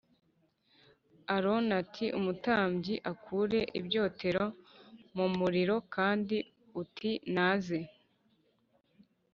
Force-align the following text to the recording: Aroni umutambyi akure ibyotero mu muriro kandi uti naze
Aroni 1.35 2.05
umutambyi 2.19 2.95
akure 3.11 3.59
ibyotero 3.79 4.45
mu 5.15 5.25
muriro 5.37 5.75
kandi 5.95 6.37
uti 6.81 7.11
naze 7.35 7.79